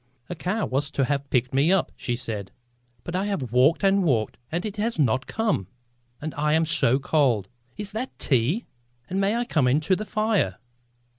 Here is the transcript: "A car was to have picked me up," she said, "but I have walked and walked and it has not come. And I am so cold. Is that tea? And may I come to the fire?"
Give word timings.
"A 0.31 0.35
car 0.35 0.65
was 0.65 0.89
to 0.97 1.05
have 1.05 1.29
picked 1.29 1.53
me 1.53 1.71
up," 1.71 1.91
she 1.95 2.15
said, 2.15 2.49
"but 3.03 3.15
I 3.15 3.25
have 3.25 3.51
walked 3.51 3.83
and 3.83 4.01
walked 4.03 4.35
and 4.51 4.65
it 4.65 4.77
has 4.77 4.97
not 4.97 5.27
come. 5.27 5.67
And 6.19 6.33
I 6.33 6.53
am 6.53 6.65
so 6.65 6.97
cold. 6.97 7.47
Is 7.77 7.91
that 7.91 8.17
tea? 8.17 8.65
And 9.11 9.21
may 9.21 9.35
I 9.35 9.45
come 9.45 9.79
to 9.79 9.95
the 9.95 10.03
fire?" 10.03 10.57